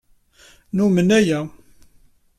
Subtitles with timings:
[0.75, 1.39] Numen aya.